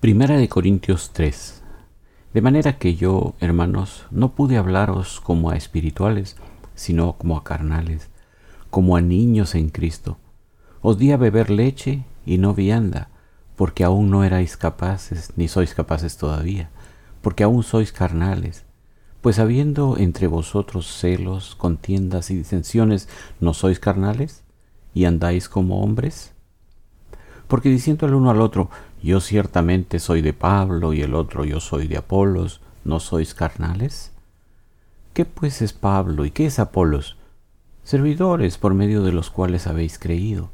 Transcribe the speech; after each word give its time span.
Primera 0.00 0.36
de 0.36 0.48
Corintios 0.48 1.10
3. 1.12 1.64
De 2.32 2.40
manera 2.40 2.78
que 2.78 2.94
yo, 2.94 3.34
hermanos, 3.40 4.06
no 4.12 4.36
pude 4.36 4.56
hablaros 4.56 5.20
como 5.20 5.50
a 5.50 5.56
espirituales, 5.56 6.36
sino 6.76 7.14
como 7.14 7.36
a 7.36 7.42
carnales, 7.42 8.08
como 8.70 8.94
a 8.94 9.00
niños 9.00 9.56
en 9.56 9.70
Cristo. 9.70 10.16
Os 10.82 10.98
di 10.98 11.10
a 11.10 11.16
beber 11.16 11.50
leche 11.50 12.04
y 12.24 12.38
no 12.38 12.54
vianda, 12.54 13.08
porque 13.56 13.82
aún 13.82 14.08
no 14.08 14.22
erais 14.22 14.56
capaces, 14.56 15.32
ni 15.34 15.48
sois 15.48 15.74
capaces 15.74 16.16
todavía, 16.16 16.70
porque 17.20 17.42
aún 17.42 17.64
sois 17.64 17.90
carnales. 17.90 18.66
Pues 19.20 19.40
habiendo 19.40 19.96
entre 19.98 20.28
vosotros 20.28 20.86
celos, 20.86 21.56
contiendas 21.56 22.30
y 22.30 22.36
disensiones, 22.36 23.08
¿no 23.40 23.52
sois 23.52 23.80
carnales? 23.80 24.44
¿Y 24.94 25.06
andáis 25.06 25.48
como 25.48 25.82
hombres? 25.82 26.34
Porque 27.48 27.70
diciendo 27.70 28.06
el 28.06 28.14
uno 28.14 28.30
al 28.30 28.42
otro, 28.42 28.70
yo 29.02 29.20
ciertamente 29.20 30.00
soy 30.00 30.22
de 30.22 30.32
Pablo 30.32 30.92
y 30.92 31.02
el 31.02 31.14
otro 31.14 31.44
yo 31.44 31.60
soy 31.60 31.86
de 31.86 31.98
Apolos, 31.98 32.60
¿no 32.84 32.98
sois 32.98 33.32
carnales? 33.32 34.12
¿Qué 35.12 35.24
pues 35.24 35.62
es 35.62 35.72
Pablo 35.72 36.24
y 36.24 36.30
qué 36.30 36.46
es 36.46 36.58
Apolos? 36.58 37.16
Servidores 37.84 38.58
por 38.58 38.74
medio 38.74 39.02
de 39.02 39.12
los 39.12 39.30
cuales 39.30 39.66
habéis 39.66 39.98
creído, 39.98 40.50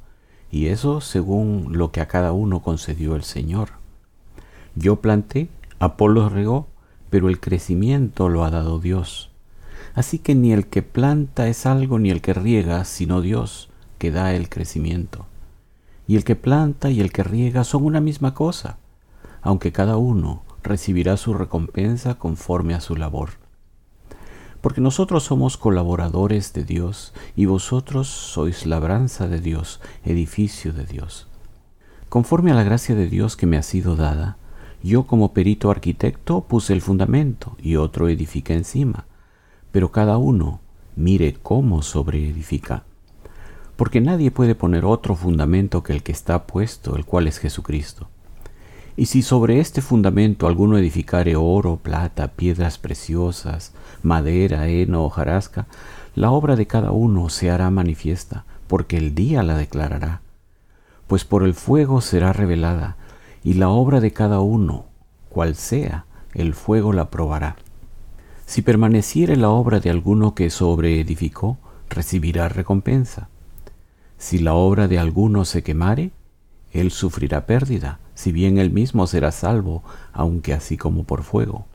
y 0.50 0.66
eso 0.66 1.00
según 1.00 1.68
lo 1.70 1.90
que 1.90 2.00
a 2.00 2.08
cada 2.08 2.32
uno 2.32 2.60
concedió 2.60 3.16
el 3.16 3.24
Señor. 3.24 3.70
Yo 4.74 4.96
planté, 4.96 5.48
Apolos 5.78 6.30
regó, 6.30 6.68
pero 7.08 7.28
el 7.28 7.40
crecimiento 7.40 8.28
lo 8.28 8.44
ha 8.44 8.50
dado 8.50 8.78
Dios. 8.78 9.30
Así 9.94 10.18
que 10.18 10.34
ni 10.34 10.52
el 10.52 10.66
que 10.66 10.82
planta 10.82 11.48
es 11.48 11.66
algo 11.66 11.98
ni 11.98 12.10
el 12.10 12.20
que 12.20 12.34
riega, 12.34 12.84
sino 12.84 13.20
Dios, 13.20 13.70
que 13.98 14.10
da 14.10 14.34
el 14.34 14.48
crecimiento 14.48 15.26
y 16.06 16.16
el 16.16 16.24
que 16.24 16.36
planta 16.36 16.90
y 16.90 17.00
el 17.00 17.12
que 17.12 17.22
riega 17.22 17.64
son 17.64 17.84
una 17.84 18.00
misma 18.00 18.34
cosa, 18.34 18.78
aunque 19.42 19.72
cada 19.72 19.96
uno 19.96 20.42
recibirá 20.62 21.16
su 21.16 21.34
recompensa 21.34 22.14
conforme 22.14 22.74
a 22.74 22.80
su 22.80 22.96
labor. 22.96 23.30
Porque 24.60 24.80
nosotros 24.80 25.24
somos 25.24 25.56
colaboradores 25.56 26.52
de 26.54 26.64
Dios 26.64 27.12
y 27.36 27.44
vosotros 27.44 28.08
sois 28.08 28.64
labranza 28.64 29.28
de 29.28 29.40
Dios, 29.40 29.80
edificio 30.04 30.72
de 30.72 30.86
Dios. 30.86 31.28
Conforme 32.08 32.50
a 32.50 32.54
la 32.54 32.62
gracia 32.62 32.94
de 32.94 33.08
Dios 33.08 33.36
que 33.36 33.46
me 33.46 33.58
ha 33.58 33.62
sido 33.62 33.96
dada, 33.96 34.38
yo 34.82 35.06
como 35.06 35.32
perito 35.32 35.70
arquitecto 35.70 36.42
puse 36.42 36.72
el 36.72 36.80
fundamento 36.80 37.56
y 37.60 37.76
otro 37.76 38.08
edifica 38.08 38.54
encima, 38.54 39.06
pero 39.72 39.90
cada 39.90 40.16
uno 40.18 40.60
mire 40.96 41.34
cómo 41.42 41.82
sobreedifica 41.82 42.84
porque 43.76 44.00
nadie 44.00 44.30
puede 44.30 44.54
poner 44.54 44.84
otro 44.84 45.16
fundamento 45.16 45.82
que 45.82 45.92
el 45.92 46.02
que 46.02 46.12
está 46.12 46.46
puesto, 46.46 46.96
el 46.96 47.04
cual 47.04 47.26
es 47.26 47.38
Jesucristo. 47.38 48.08
Y 48.96 49.06
si 49.06 49.22
sobre 49.22 49.58
este 49.58 49.82
fundamento 49.82 50.46
alguno 50.46 50.78
edificare 50.78 51.34
oro, 51.34 51.76
plata, 51.82 52.28
piedras 52.28 52.78
preciosas, 52.78 53.72
madera, 54.02 54.68
heno 54.68 55.04
o 55.04 55.10
jarasca, 55.10 55.66
la 56.14 56.30
obra 56.30 56.54
de 56.54 56.66
cada 56.66 56.92
uno 56.92 57.28
se 57.28 57.50
hará 57.50 57.70
manifiesta, 57.70 58.44
porque 58.68 58.96
el 58.96 59.14
día 59.16 59.42
la 59.42 59.56
declarará. 59.56 60.20
Pues 61.08 61.24
por 61.24 61.42
el 61.42 61.54
fuego 61.54 62.00
será 62.00 62.32
revelada, 62.32 62.96
y 63.42 63.54
la 63.54 63.68
obra 63.68 64.00
de 64.00 64.12
cada 64.12 64.38
uno, 64.38 64.86
cual 65.28 65.56
sea, 65.56 66.06
el 66.32 66.54
fuego 66.54 66.92
la 66.92 67.10
probará. 67.10 67.56
Si 68.46 68.62
permaneciere 68.62 69.36
la 69.36 69.48
obra 69.48 69.80
de 69.80 69.90
alguno 69.90 70.34
que 70.36 70.50
sobre 70.50 71.00
edificó, 71.00 71.58
recibirá 71.90 72.48
recompensa. 72.48 73.28
Si 74.24 74.38
la 74.38 74.54
obra 74.54 74.88
de 74.88 74.98
alguno 74.98 75.44
se 75.44 75.62
quemare, 75.62 76.10
él 76.72 76.92
sufrirá 76.92 77.44
pérdida, 77.44 78.00
si 78.14 78.32
bien 78.32 78.56
él 78.56 78.70
mismo 78.70 79.06
será 79.06 79.30
salvo, 79.30 79.84
aunque 80.14 80.54
así 80.54 80.78
como 80.78 81.04
por 81.04 81.24
fuego. 81.24 81.66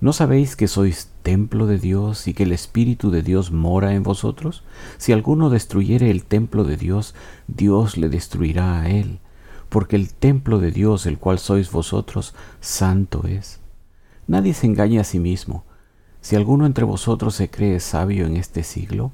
¿No 0.00 0.12
sabéis 0.12 0.54
que 0.54 0.68
sois 0.68 1.10
templo 1.24 1.66
de 1.66 1.80
Dios 1.80 2.28
y 2.28 2.34
que 2.34 2.44
el 2.44 2.52
Espíritu 2.52 3.10
de 3.10 3.22
Dios 3.22 3.50
mora 3.50 3.94
en 3.94 4.04
vosotros? 4.04 4.62
Si 4.96 5.10
alguno 5.10 5.50
destruyere 5.50 6.08
el 6.08 6.22
templo 6.22 6.62
de 6.62 6.76
Dios, 6.76 7.16
Dios 7.48 7.96
le 7.96 8.08
destruirá 8.08 8.80
a 8.80 8.88
él, 8.88 9.18
porque 9.70 9.96
el 9.96 10.14
templo 10.14 10.60
de 10.60 10.70
Dios, 10.70 11.06
el 11.06 11.18
cual 11.18 11.40
sois 11.40 11.72
vosotros, 11.72 12.32
santo 12.60 13.26
es. 13.26 13.58
Nadie 14.28 14.54
se 14.54 14.68
engañe 14.68 15.00
a 15.00 15.04
sí 15.04 15.18
mismo. 15.18 15.64
Si 16.20 16.36
alguno 16.36 16.64
entre 16.64 16.84
vosotros 16.84 17.34
se 17.34 17.50
cree 17.50 17.80
sabio 17.80 18.24
en 18.24 18.36
este 18.36 18.62
siglo, 18.62 19.10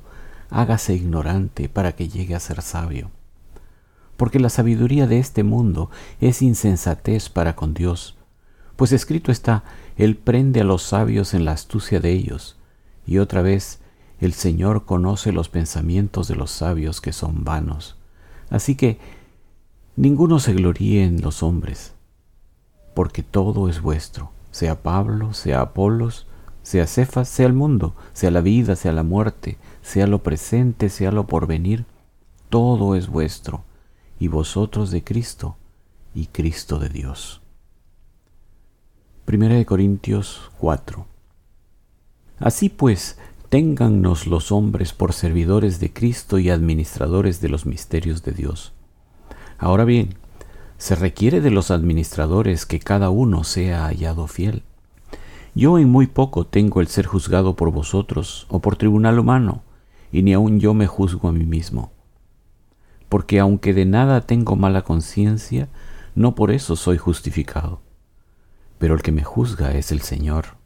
hágase 0.50 0.94
ignorante 0.94 1.68
para 1.68 1.92
que 1.92 2.08
llegue 2.08 2.34
a 2.34 2.40
ser 2.40 2.62
sabio. 2.62 3.10
Porque 4.16 4.40
la 4.40 4.48
sabiduría 4.48 5.06
de 5.06 5.18
este 5.18 5.44
mundo 5.44 5.90
es 6.20 6.42
insensatez 6.42 7.28
para 7.28 7.54
con 7.54 7.74
Dios, 7.74 8.16
pues 8.78 8.92
escrito 8.92 9.32
está, 9.32 9.64
Él 9.96 10.16
prende 10.16 10.60
a 10.60 10.64
los 10.64 10.82
sabios 10.82 11.34
en 11.34 11.44
la 11.44 11.50
astucia 11.50 11.98
de 11.98 12.12
ellos, 12.12 12.56
y 13.06 13.18
otra 13.18 13.42
vez, 13.42 13.80
el 14.20 14.32
Señor 14.32 14.84
conoce 14.84 15.32
los 15.32 15.48
pensamientos 15.48 16.28
de 16.28 16.36
los 16.36 16.52
sabios 16.52 17.00
que 17.00 17.12
son 17.12 17.42
vanos. 17.42 17.96
Así 18.50 18.76
que 18.76 19.00
ninguno 19.96 20.38
se 20.38 20.52
gloríe 20.54 21.02
en 21.02 21.20
los 21.22 21.42
hombres, 21.42 21.92
porque 22.94 23.24
todo 23.24 23.68
es 23.68 23.80
vuestro, 23.80 24.30
sea 24.52 24.82
Pablo, 24.82 25.32
sea 25.34 25.60
Apolos, 25.60 26.28
sea 26.62 26.86
Cefas, 26.86 27.28
sea 27.28 27.46
el 27.46 27.54
mundo, 27.54 27.96
sea 28.12 28.30
la 28.30 28.42
vida, 28.42 28.76
sea 28.76 28.92
la 28.92 29.02
muerte, 29.02 29.58
sea 29.88 30.06
lo 30.06 30.22
presente, 30.22 30.90
sea 30.90 31.10
lo 31.10 31.26
porvenir, 31.26 31.86
todo 32.50 32.94
es 32.94 33.08
vuestro, 33.08 33.64
y 34.20 34.28
vosotros 34.28 34.90
de 34.90 35.02
Cristo, 35.02 35.56
y 36.14 36.26
Cristo 36.26 36.78
de 36.78 36.90
Dios. 36.90 37.40
Primera 39.24 39.54
de 39.54 39.64
Corintios 39.64 40.50
4. 40.58 41.06
Así 42.38 42.68
pues, 42.68 43.16
téngannos 43.48 44.26
los 44.26 44.52
hombres 44.52 44.92
por 44.92 45.14
servidores 45.14 45.80
de 45.80 45.90
Cristo 45.90 46.38
y 46.38 46.50
administradores 46.50 47.40
de 47.40 47.48
los 47.48 47.64
misterios 47.64 48.22
de 48.22 48.32
Dios. 48.32 48.74
Ahora 49.56 49.86
bien, 49.86 50.16
se 50.76 50.96
requiere 50.96 51.40
de 51.40 51.50
los 51.50 51.70
administradores 51.70 52.66
que 52.66 52.78
cada 52.78 53.08
uno 53.08 53.42
sea 53.42 53.86
hallado 53.86 54.26
fiel. 54.26 54.64
Yo 55.54 55.78
en 55.78 55.88
muy 55.88 56.06
poco 56.08 56.46
tengo 56.46 56.82
el 56.82 56.88
ser 56.88 57.06
juzgado 57.06 57.56
por 57.56 57.72
vosotros 57.72 58.46
o 58.50 58.60
por 58.60 58.76
tribunal 58.76 59.18
humano, 59.18 59.62
y 60.12 60.22
ni 60.22 60.32
aun 60.32 60.60
yo 60.60 60.74
me 60.74 60.86
juzgo 60.86 61.28
a 61.28 61.32
mí 61.32 61.44
mismo. 61.44 61.92
Porque 63.08 63.38
aunque 63.38 63.74
de 63.74 63.84
nada 63.84 64.22
tengo 64.22 64.56
mala 64.56 64.82
conciencia, 64.82 65.68
no 66.14 66.34
por 66.34 66.50
eso 66.50 66.76
soy 66.76 66.98
justificado. 66.98 67.80
Pero 68.78 68.94
el 68.94 69.02
que 69.02 69.12
me 69.12 69.24
juzga 69.24 69.72
es 69.72 69.92
el 69.92 70.00
Señor. 70.00 70.56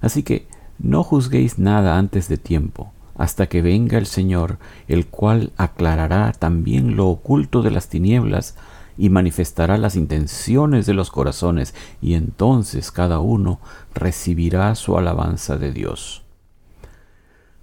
Así 0.00 0.22
que 0.22 0.46
no 0.78 1.02
juzguéis 1.02 1.58
nada 1.58 1.96
antes 1.96 2.28
de 2.28 2.36
tiempo, 2.36 2.92
hasta 3.16 3.48
que 3.48 3.62
venga 3.62 3.98
el 3.98 4.06
Señor, 4.06 4.58
el 4.88 5.06
cual 5.06 5.52
aclarará 5.56 6.32
también 6.32 6.96
lo 6.96 7.08
oculto 7.08 7.62
de 7.62 7.70
las 7.70 7.88
tinieblas 7.88 8.56
y 8.98 9.08
manifestará 9.08 9.78
las 9.78 9.96
intenciones 9.96 10.86
de 10.86 10.94
los 10.94 11.10
corazones, 11.10 11.74
y 12.00 12.14
entonces 12.14 12.90
cada 12.90 13.20
uno 13.20 13.60
recibirá 13.94 14.74
su 14.74 14.98
alabanza 14.98 15.56
de 15.56 15.72
Dios. 15.72 16.25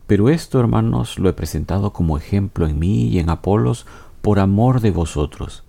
Pero 0.08 0.30
esto, 0.30 0.59
hermanos, 0.59 1.18
lo 1.18 1.30
he 1.30 1.34
presentado 1.34 1.94
como 1.94 2.18
ejemplo 2.18 2.68
en 2.68 2.78
mí 2.78 3.08
y 3.08 3.19
en 3.19 3.30
Apolos 3.30 3.86
por 4.22 4.40
amor 4.40 4.81
de 4.81 4.91
vosotros, 4.91 5.64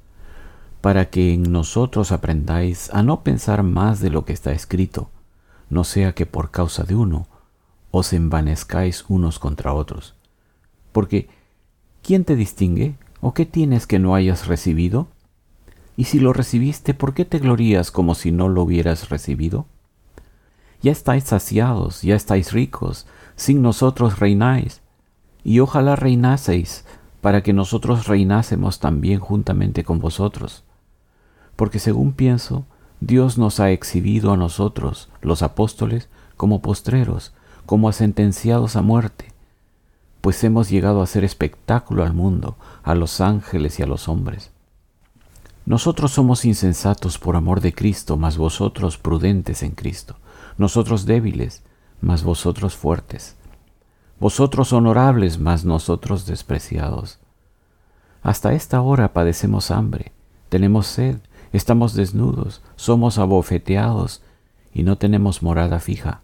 para 0.80 1.10
que 1.10 1.34
en 1.34 1.50
nosotros 1.52 2.12
aprendáis 2.12 2.92
a 2.92 3.02
no 3.02 3.22
pensar 3.22 3.62
más 3.62 4.00
de 4.00 4.10
lo 4.10 4.24
que 4.24 4.32
está 4.32 4.52
escrito, 4.52 5.08
no 5.70 5.84
sea 5.84 6.14
que 6.14 6.26
por 6.26 6.50
causa 6.50 6.84
de 6.84 6.94
uno 6.94 7.26
os 7.90 8.12
envanezcáis 8.12 9.04
unos 9.08 9.38
contra 9.38 9.72
otros. 9.72 10.14
Porque, 10.92 11.28
¿quién 12.02 12.24
te 12.24 12.36
distingue? 12.36 12.96
¿O 13.20 13.34
qué 13.34 13.46
tienes 13.46 13.86
que 13.86 13.98
no 13.98 14.14
hayas 14.14 14.46
recibido? 14.46 15.08
Y 15.96 16.04
si 16.04 16.18
lo 16.18 16.32
recibiste, 16.32 16.92
¿por 16.92 17.14
qué 17.14 17.24
te 17.24 17.38
glorías 17.38 17.90
como 17.90 18.14
si 18.14 18.32
no 18.32 18.48
lo 18.48 18.62
hubieras 18.62 19.10
recibido? 19.10 19.66
Ya 20.84 20.92
estáis 20.92 21.24
saciados, 21.24 22.02
ya 22.02 22.14
estáis 22.14 22.52
ricos, 22.52 23.06
sin 23.36 23.62
nosotros 23.62 24.18
reináis, 24.18 24.82
y 25.42 25.60
ojalá 25.60 25.96
reinaseis, 25.96 26.84
para 27.22 27.42
que 27.42 27.54
nosotros 27.54 28.06
reinásemos 28.06 28.80
también 28.80 29.18
juntamente 29.18 29.82
con 29.82 29.98
vosotros. 29.98 30.62
Porque 31.56 31.78
según 31.78 32.12
pienso, 32.12 32.66
Dios 33.00 33.38
nos 33.38 33.60
ha 33.60 33.70
exhibido 33.70 34.30
a 34.30 34.36
nosotros, 34.36 35.08
los 35.22 35.42
apóstoles, 35.42 36.10
como 36.36 36.60
postreros, 36.60 37.32
como 37.64 37.90
sentenciados 37.90 38.76
a 38.76 38.82
muerte, 38.82 39.32
pues 40.20 40.44
hemos 40.44 40.68
llegado 40.68 41.00
a 41.00 41.06
ser 41.06 41.24
espectáculo 41.24 42.04
al 42.04 42.12
mundo, 42.12 42.56
a 42.82 42.94
los 42.94 43.22
ángeles 43.22 43.80
y 43.80 43.84
a 43.84 43.86
los 43.86 44.06
hombres. 44.06 44.50
Nosotros 45.66 46.12
somos 46.12 46.44
insensatos 46.44 47.18
por 47.18 47.36
amor 47.36 47.60
de 47.60 47.72
Cristo, 47.72 48.16
mas 48.16 48.36
vosotros 48.36 48.98
prudentes 48.98 49.62
en 49.62 49.72
Cristo 49.72 50.16
nosotros 50.56 51.04
débiles, 51.04 51.64
mas 52.00 52.22
vosotros 52.22 52.76
fuertes, 52.76 53.36
vosotros 54.20 54.72
honorables, 54.72 55.38
mas 55.38 55.64
nosotros 55.64 56.26
despreciados. 56.26 57.18
Hasta 58.22 58.52
esta 58.52 58.80
hora 58.80 59.12
padecemos 59.12 59.70
hambre, 59.70 60.12
tenemos 60.48 60.86
sed, 60.86 61.18
Estamos 61.54 61.94
desnudos, 61.94 62.62
somos 62.74 63.16
abofeteados 63.16 64.22
y 64.72 64.82
no 64.82 64.98
tenemos 64.98 65.40
morada 65.40 65.78
fija. 65.78 66.22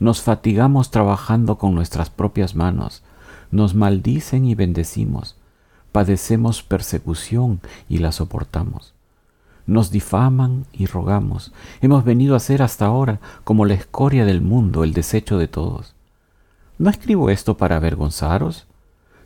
Nos 0.00 0.22
fatigamos 0.22 0.90
trabajando 0.90 1.58
con 1.58 1.74
nuestras 1.74 2.08
propias 2.08 2.54
manos, 2.54 3.02
nos 3.50 3.74
maldicen 3.74 4.46
y 4.46 4.54
bendecimos, 4.54 5.36
padecemos 5.94 6.64
persecución 6.64 7.60
y 7.88 7.98
la 7.98 8.10
soportamos. 8.10 8.94
Nos 9.64 9.92
difaman 9.92 10.66
y 10.72 10.86
rogamos. 10.86 11.52
Hemos 11.82 12.02
venido 12.02 12.34
a 12.34 12.40
ser 12.40 12.62
hasta 12.62 12.86
ahora 12.86 13.20
como 13.44 13.64
la 13.64 13.74
escoria 13.74 14.24
del 14.24 14.40
mundo, 14.40 14.82
el 14.82 14.92
desecho 14.92 15.38
de 15.38 15.46
todos. 15.46 15.94
No 16.78 16.90
escribo 16.90 17.30
esto 17.30 17.56
para 17.56 17.76
avergonzaros, 17.76 18.66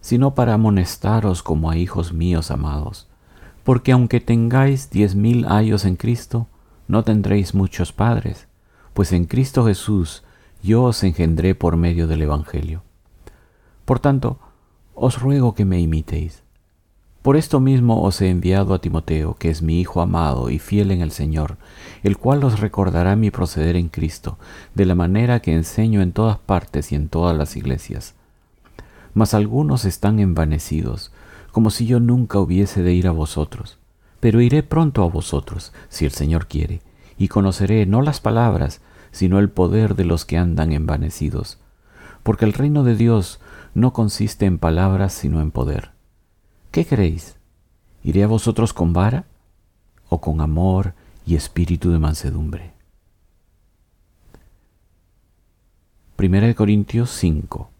sino 0.02 0.34
para 0.34 0.52
amonestaros 0.52 1.42
como 1.42 1.70
a 1.70 1.78
hijos 1.78 2.12
míos 2.12 2.50
amados. 2.50 3.08
Porque 3.64 3.92
aunque 3.92 4.20
tengáis 4.20 4.90
diez 4.90 5.14
mil 5.14 5.46
años 5.46 5.86
en 5.86 5.96
Cristo, 5.96 6.48
no 6.86 7.02
tendréis 7.02 7.54
muchos 7.54 7.94
padres, 7.94 8.46
pues 8.92 9.12
en 9.12 9.24
Cristo 9.24 9.64
Jesús 9.64 10.22
yo 10.62 10.82
os 10.82 11.02
engendré 11.02 11.54
por 11.54 11.78
medio 11.78 12.06
del 12.06 12.20
Evangelio. 12.20 12.82
Por 13.86 14.00
tanto, 14.00 14.38
os 14.94 15.18
ruego 15.18 15.54
que 15.54 15.64
me 15.64 15.80
imitéis. 15.80 16.42
Por 17.22 17.36
esto 17.36 17.58
mismo 17.58 18.02
os 18.02 18.20
he 18.20 18.30
enviado 18.30 18.72
a 18.74 18.80
Timoteo, 18.80 19.34
que 19.34 19.50
es 19.50 19.60
mi 19.60 19.80
Hijo 19.80 20.00
amado 20.00 20.50
y 20.50 20.58
fiel 20.58 20.92
en 20.92 21.00
el 21.00 21.10
Señor, 21.10 21.56
el 22.04 22.16
cual 22.16 22.44
os 22.44 22.60
recordará 22.60 23.16
mi 23.16 23.30
proceder 23.30 23.74
en 23.74 23.88
Cristo, 23.88 24.38
de 24.74 24.86
la 24.86 24.94
manera 24.94 25.40
que 25.40 25.52
enseño 25.52 26.00
en 26.00 26.12
todas 26.12 26.38
partes 26.38 26.92
y 26.92 26.94
en 26.94 27.08
todas 27.08 27.36
las 27.36 27.56
iglesias. 27.56 28.14
Mas 29.14 29.34
algunos 29.34 29.84
están 29.84 30.20
envanecidos, 30.20 31.12
como 31.50 31.70
si 31.70 31.86
yo 31.86 31.98
nunca 31.98 32.38
hubiese 32.38 32.84
de 32.84 32.92
ir 32.92 33.08
a 33.08 33.12
vosotros. 33.12 33.78
Pero 34.20 34.40
iré 34.40 34.62
pronto 34.62 35.02
a 35.02 35.08
vosotros, 35.08 35.72
si 35.88 36.04
el 36.04 36.12
Señor 36.12 36.46
quiere, 36.46 36.82
y 37.18 37.26
conoceré 37.26 37.84
no 37.84 38.00
las 38.00 38.20
palabras, 38.20 38.80
sino 39.10 39.40
el 39.40 39.50
poder 39.50 39.96
de 39.96 40.04
los 40.04 40.24
que 40.24 40.38
andan 40.38 40.72
envanecidos. 40.72 41.58
Porque 42.22 42.44
el 42.44 42.52
reino 42.52 42.84
de 42.84 42.94
Dios 42.94 43.40
no 43.74 43.92
consiste 43.92 44.46
en 44.46 44.58
palabras, 44.58 45.12
sino 45.12 45.40
en 45.40 45.50
poder. 45.50 45.97
¿Qué 46.70 46.84
creéis? 46.84 47.36
¿Iré 48.04 48.24
a 48.24 48.26
vosotros 48.26 48.74
con 48.74 48.92
vara 48.92 49.24
o 50.10 50.20
con 50.20 50.40
amor 50.42 50.94
y 51.26 51.34
espíritu 51.34 51.90
de 51.90 51.98
mansedumbre? 51.98 52.72
Primera 56.14 56.46
de 56.46 56.54
Corintios 56.54 57.10
5 57.10 57.70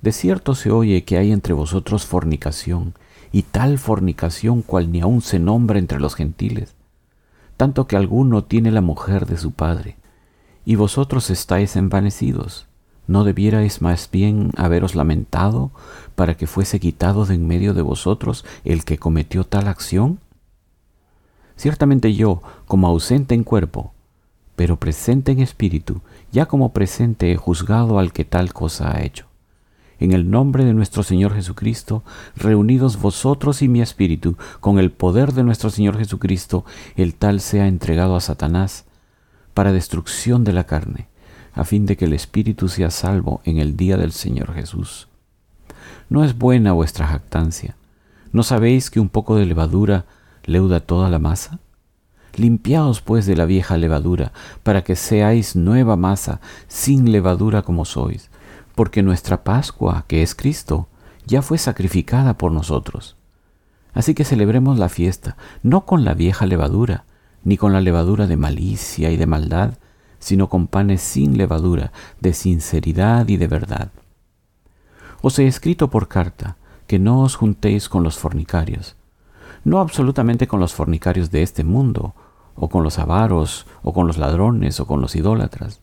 De 0.00 0.12
cierto 0.12 0.54
se 0.54 0.70
oye 0.70 1.04
que 1.04 1.18
hay 1.18 1.30
entre 1.30 1.52
vosotros 1.52 2.06
fornicación, 2.06 2.94
y 3.32 3.42
tal 3.42 3.78
fornicación 3.78 4.62
cual 4.62 4.90
ni 4.90 5.00
aun 5.00 5.20
se 5.20 5.38
nombra 5.38 5.78
entre 5.78 6.00
los 6.00 6.14
gentiles, 6.14 6.74
tanto 7.58 7.86
que 7.86 7.96
alguno 7.96 8.44
tiene 8.44 8.70
la 8.70 8.82
mujer 8.82 9.26
de 9.26 9.36
su 9.36 9.52
padre, 9.52 9.96
y 10.64 10.76
vosotros 10.76 11.28
estáis 11.28 11.76
envanecidos. 11.76 12.66
¿No 13.06 13.24
debierais 13.24 13.82
más 13.82 14.08
bien 14.10 14.52
haberos 14.56 14.94
lamentado 14.94 15.72
para 16.14 16.36
que 16.36 16.46
fuese 16.46 16.78
quitado 16.78 17.26
de 17.26 17.34
en 17.34 17.46
medio 17.46 17.74
de 17.74 17.82
vosotros 17.82 18.44
el 18.64 18.84
que 18.84 18.98
cometió 18.98 19.44
tal 19.44 19.66
acción? 19.66 20.20
Ciertamente 21.56 22.14
yo, 22.14 22.42
como 22.66 22.86
ausente 22.86 23.34
en 23.34 23.44
cuerpo, 23.44 23.92
pero 24.56 24.78
presente 24.78 25.32
en 25.32 25.40
espíritu, 25.40 26.00
ya 26.30 26.46
como 26.46 26.72
presente 26.72 27.32
he 27.32 27.36
juzgado 27.36 27.98
al 27.98 28.12
que 28.12 28.24
tal 28.24 28.52
cosa 28.52 28.96
ha 28.96 29.02
hecho. 29.02 29.26
En 29.98 30.12
el 30.12 30.30
nombre 30.30 30.64
de 30.64 30.74
nuestro 30.74 31.02
Señor 31.02 31.34
Jesucristo, 31.34 32.02
reunidos 32.36 33.00
vosotros 33.00 33.62
y 33.62 33.68
mi 33.68 33.82
espíritu, 33.82 34.36
con 34.60 34.78
el 34.78 34.90
poder 34.90 35.32
de 35.32 35.44
nuestro 35.44 35.70
Señor 35.70 35.98
Jesucristo, 35.98 36.64
el 36.96 37.14
tal 37.14 37.40
sea 37.40 37.66
entregado 37.66 38.16
a 38.16 38.20
Satanás 38.20 38.84
para 39.54 39.72
destrucción 39.72 40.44
de 40.44 40.52
la 40.52 40.64
carne 40.64 41.11
a 41.54 41.64
fin 41.64 41.86
de 41.86 41.96
que 41.96 42.06
el 42.06 42.12
espíritu 42.12 42.68
sea 42.68 42.90
salvo 42.90 43.40
en 43.44 43.58
el 43.58 43.76
día 43.76 43.96
del 43.96 44.12
Señor 44.12 44.54
Jesús. 44.54 45.08
No 46.08 46.24
es 46.24 46.36
buena 46.36 46.72
vuestra 46.72 47.06
jactancia. 47.06 47.76
¿No 48.32 48.42
sabéis 48.42 48.90
que 48.90 49.00
un 49.00 49.08
poco 49.08 49.36
de 49.36 49.46
levadura 49.46 50.06
leuda 50.44 50.80
toda 50.80 51.10
la 51.10 51.18
masa? 51.18 51.58
Limpiaos 52.34 53.02
pues 53.02 53.26
de 53.26 53.36
la 53.36 53.44
vieja 53.44 53.76
levadura, 53.76 54.32
para 54.62 54.82
que 54.82 54.96
seáis 54.96 55.54
nueva 55.54 55.96
masa, 55.96 56.40
sin 56.66 57.12
levadura 57.12 57.62
como 57.62 57.84
sois, 57.84 58.30
porque 58.74 59.02
nuestra 59.02 59.44
Pascua, 59.44 60.04
que 60.08 60.22
es 60.22 60.34
Cristo, 60.34 60.88
ya 61.26 61.42
fue 61.42 61.58
sacrificada 61.58 62.38
por 62.38 62.52
nosotros. 62.52 63.16
Así 63.92 64.14
que 64.14 64.24
celebremos 64.24 64.78
la 64.78 64.88
fiesta, 64.88 65.36
no 65.62 65.84
con 65.84 66.04
la 66.04 66.14
vieja 66.14 66.46
levadura, 66.46 67.04
ni 67.44 67.58
con 67.58 67.72
la 67.72 67.80
levadura 67.80 68.26
de 68.26 68.36
malicia 68.36 69.10
y 69.10 69.16
de 69.18 69.26
maldad, 69.26 69.74
sino 70.22 70.48
con 70.48 70.68
panes 70.68 71.02
sin 71.02 71.36
levadura, 71.36 71.90
de 72.20 72.32
sinceridad 72.32 73.26
y 73.26 73.36
de 73.36 73.48
verdad. 73.48 73.90
Os 75.20 75.36
he 75.40 75.48
escrito 75.48 75.90
por 75.90 76.06
carta 76.06 76.56
que 76.86 77.00
no 77.00 77.22
os 77.22 77.34
juntéis 77.34 77.88
con 77.88 78.04
los 78.04 78.18
fornicarios, 78.18 78.94
no 79.64 79.80
absolutamente 79.80 80.46
con 80.46 80.60
los 80.60 80.74
fornicarios 80.74 81.32
de 81.32 81.42
este 81.42 81.64
mundo, 81.64 82.14
o 82.54 82.68
con 82.68 82.84
los 82.84 83.00
avaros, 83.00 83.66
o 83.82 83.92
con 83.92 84.06
los 84.06 84.16
ladrones, 84.16 84.78
o 84.78 84.86
con 84.86 85.00
los 85.00 85.16
idólatras, 85.16 85.80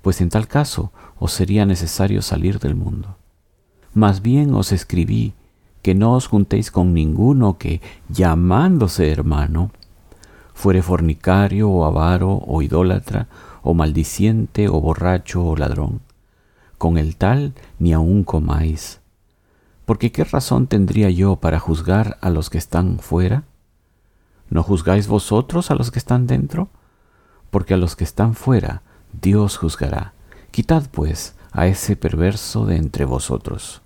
pues 0.00 0.22
en 0.22 0.30
tal 0.30 0.48
caso 0.48 0.90
os 1.18 1.32
sería 1.32 1.66
necesario 1.66 2.22
salir 2.22 2.58
del 2.58 2.74
mundo. 2.74 3.16
Más 3.92 4.22
bien 4.22 4.54
os 4.54 4.72
escribí 4.72 5.34
que 5.82 5.94
no 5.94 6.14
os 6.14 6.26
juntéis 6.26 6.70
con 6.70 6.94
ninguno 6.94 7.58
que, 7.58 7.82
llamándose 8.08 9.10
hermano, 9.10 9.72
fuere 10.54 10.82
fornicario 10.82 11.68
o 11.70 11.84
avaro 11.84 12.42
o 12.46 12.62
idólatra 12.62 13.28
o 13.62 13.74
maldiciente 13.74 14.68
o 14.68 14.80
borracho 14.80 15.44
o 15.44 15.56
ladrón. 15.56 16.00
Con 16.78 16.98
el 16.98 17.16
tal 17.16 17.54
ni 17.78 17.92
aun 17.92 18.24
comáis. 18.24 19.00
Porque 19.84 20.12
qué 20.12 20.24
razón 20.24 20.66
tendría 20.66 21.10
yo 21.10 21.36
para 21.36 21.58
juzgar 21.58 22.18
a 22.20 22.30
los 22.30 22.50
que 22.50 22.58
están 22.58 22.98
fuera? 22.98 23.44
¿No 24.50 24.62
juzgáis 24.62 25.06
vosotros 25.06 25.70
a 25.70 25.74
los 25.74 25.90
que 25.90 25.98
están 25.98 26.26
dentro? 26.26 26.68
Porque 27.50 27.74
a 27.74 27.76
los 27.76 27.96
que 27.96 28.04
están 28.04 28.34
fuera 28.34 28.82
Dios 29.20 29.56
juzgará. 29.56 30.12
Quitad 30.50 30.84
pues 30.90 31.34
a 31.52 31.66
ese 31.66 31.96
perverso 31.96 32.66
de 32.66 32.76
entre 32.76 33.04
vosotros. 33.04 33.81